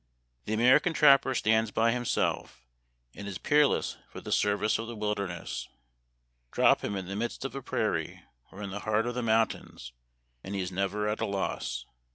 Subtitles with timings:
[0.45, 2.65] "The American trapper stands by himself,
[3.13, 5.67] and is peerless for the service of the wilder ness.
[6.51, 9.93] Drop him in the midst of a prairie or in the heart of the mountains
[10.43, 11.85] and he is never at a loss.